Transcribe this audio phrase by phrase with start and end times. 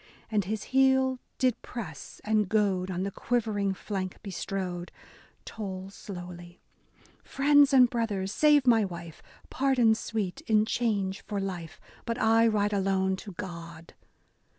[0.31, 4.91] And his heel did press and goad on the quiver ing flank bestrode,—
[5.45, 6.59] Toll slowly,
[7.23, 12.73] "Friends and brothers, save my wife!— Pardon sweet, in change for life,— But I ride
[12.73, 13.93] alone to God.